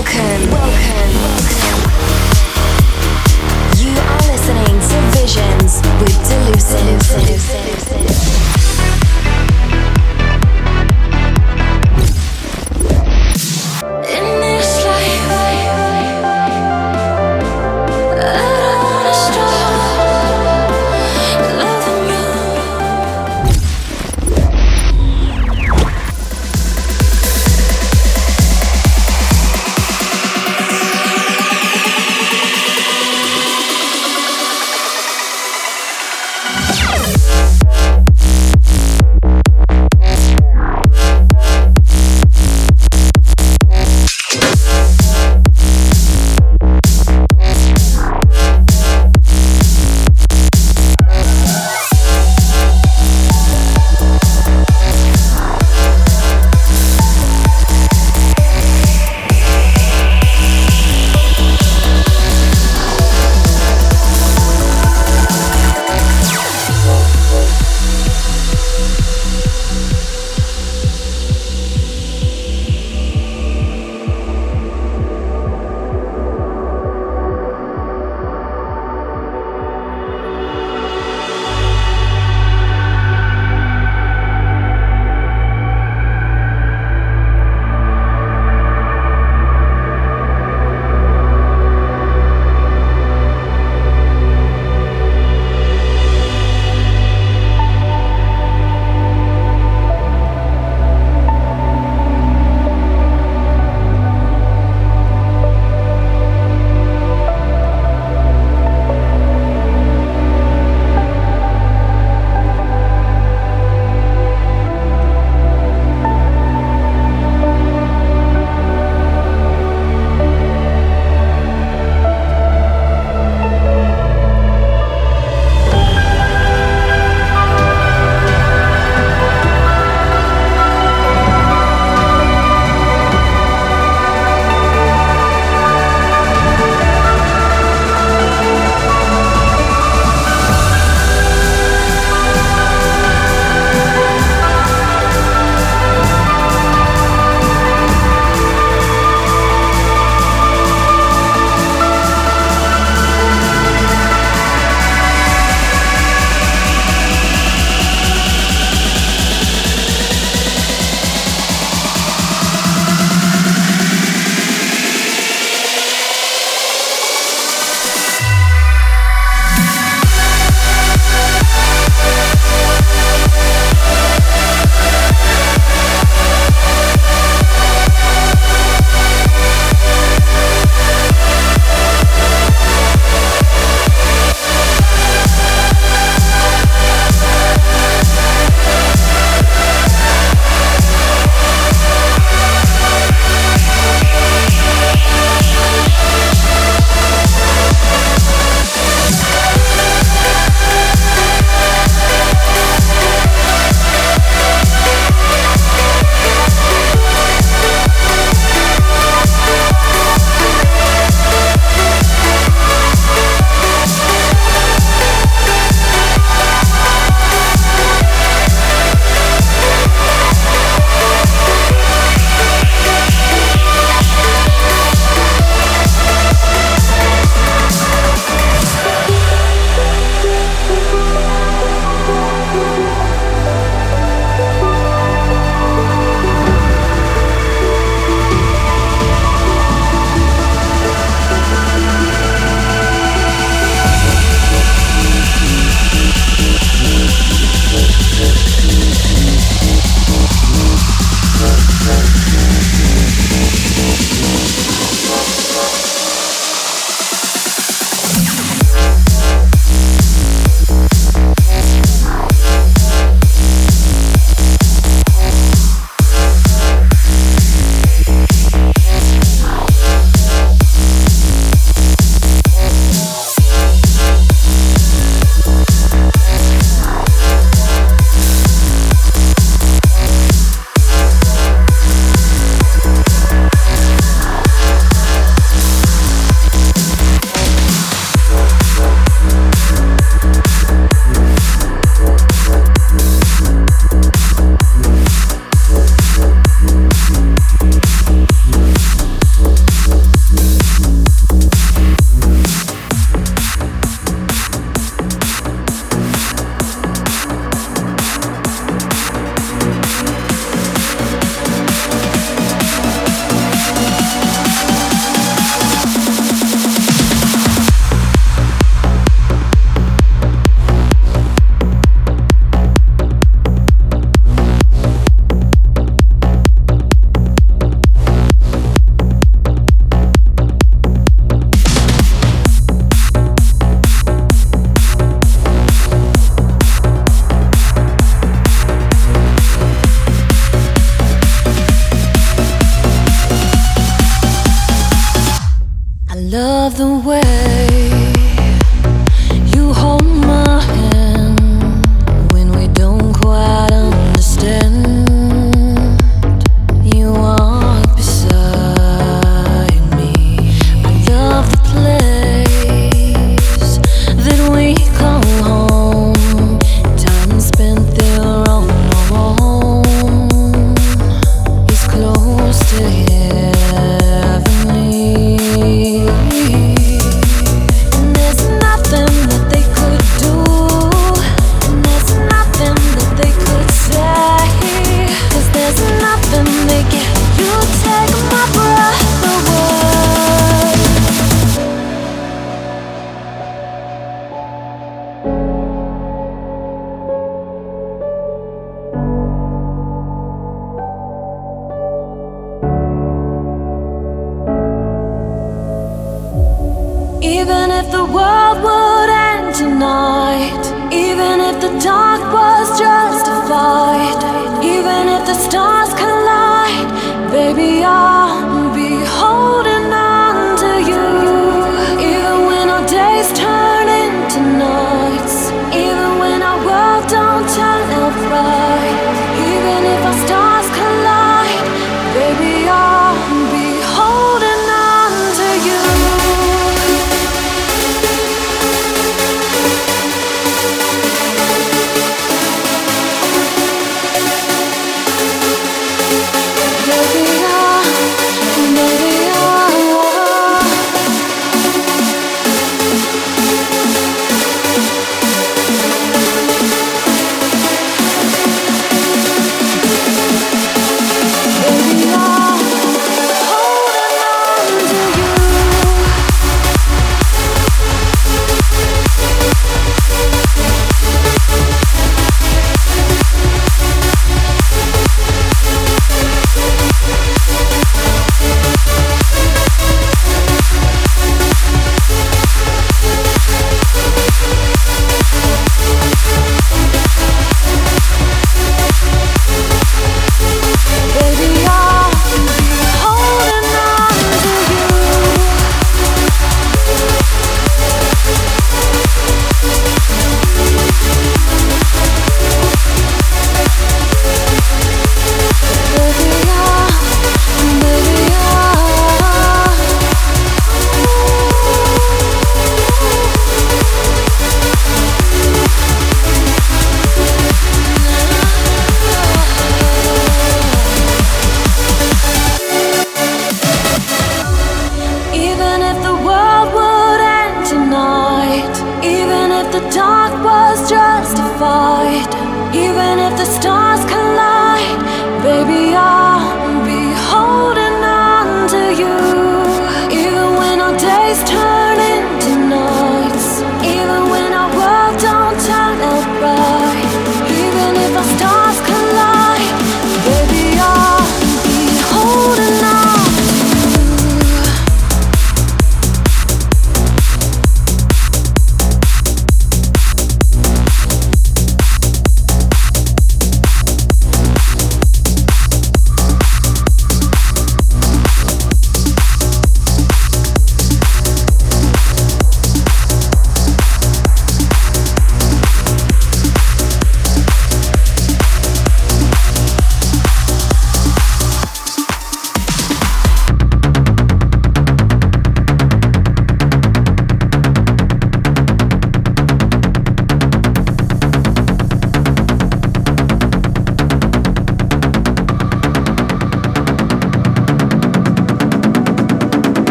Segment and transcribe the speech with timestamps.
[0.00, 1.12] Welcome, welcome.
[3.76, 8.19] You are listening to Visions with Delusive.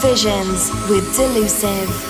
[0.00, 2.09] Visions with Delusive.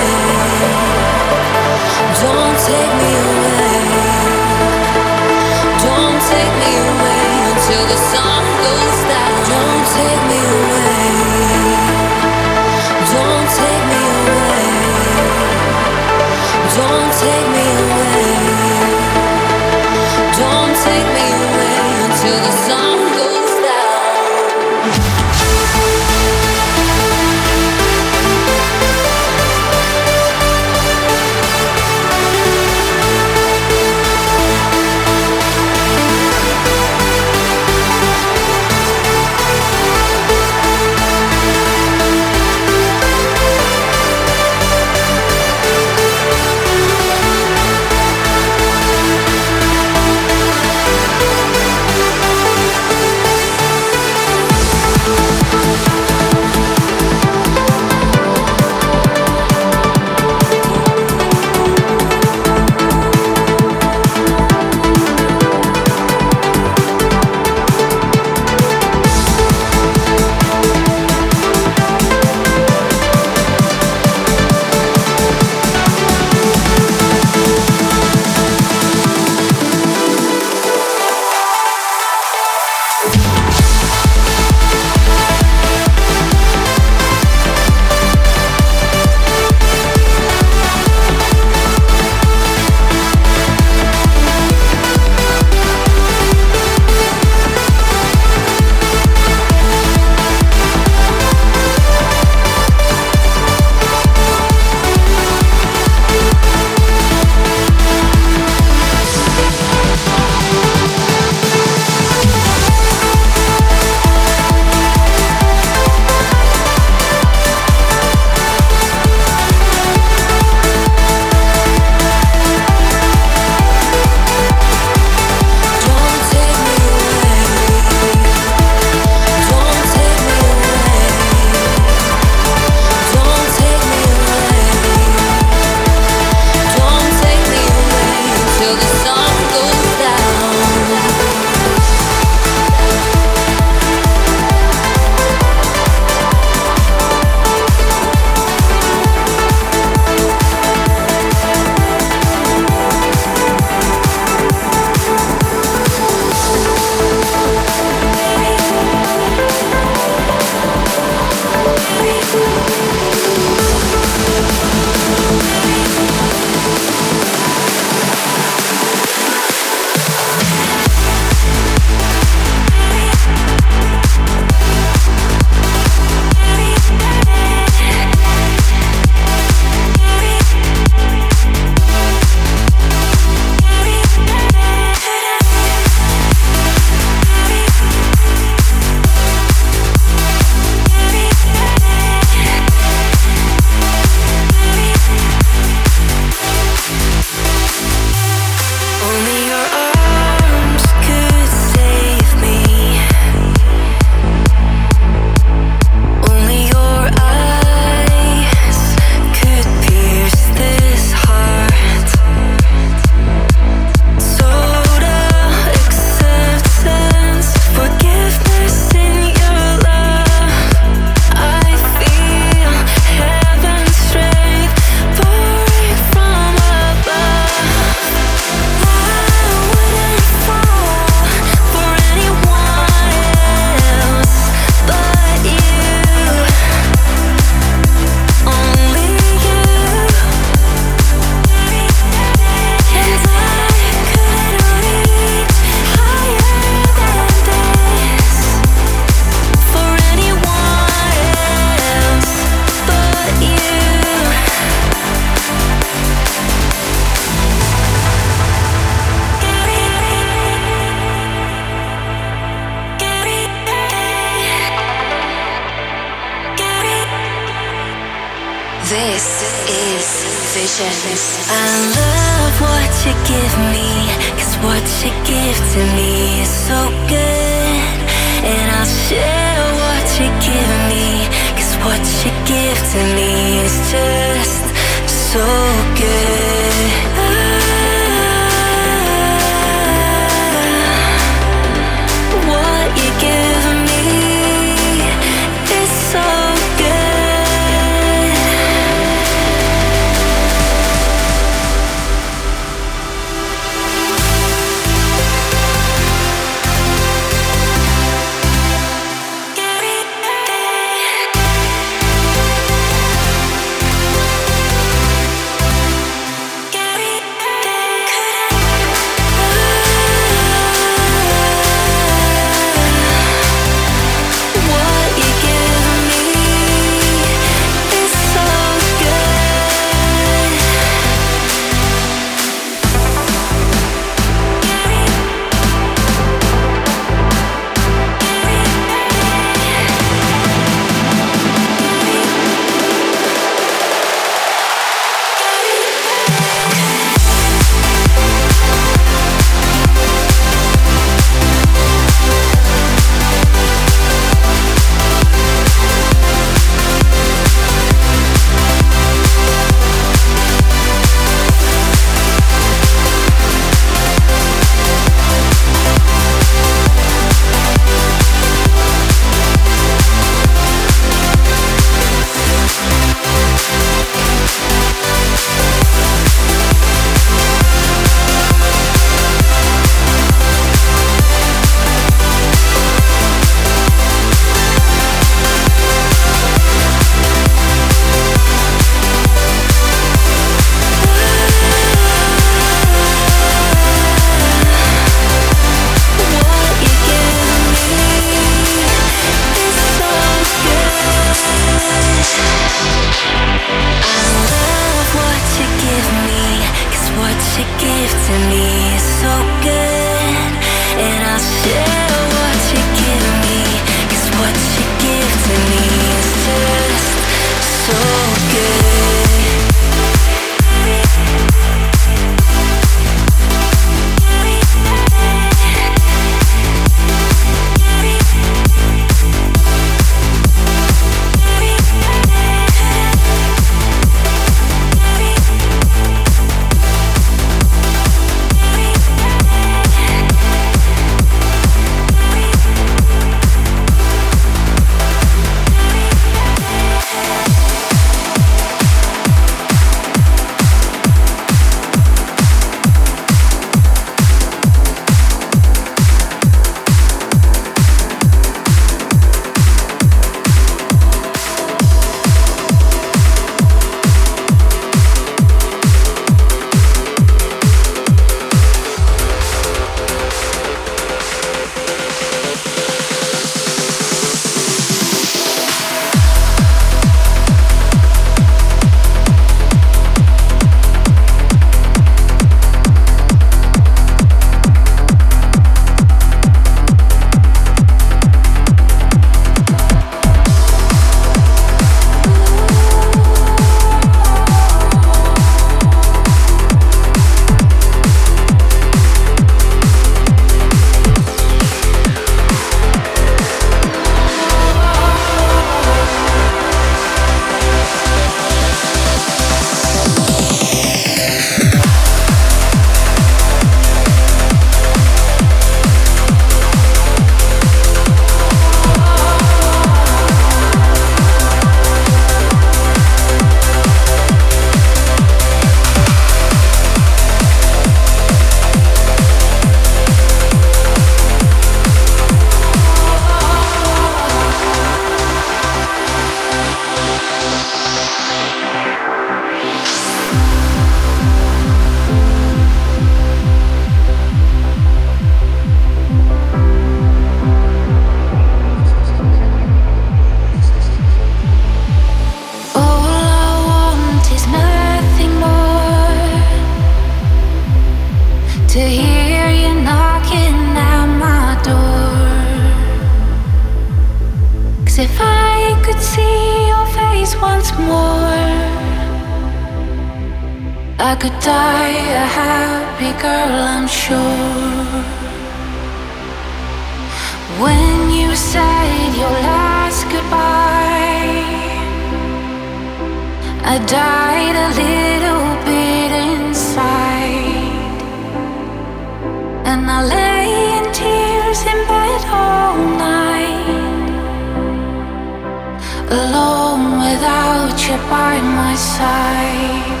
[598.10, 600.00] By my side.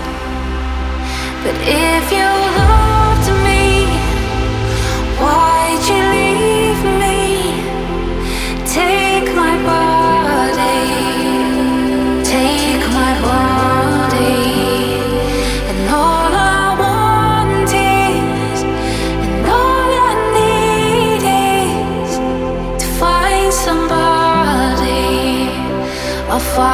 [1.42, 2.83] But if you loved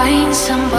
[0.01, 0.69] find somebody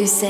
[0.00, 0.22] This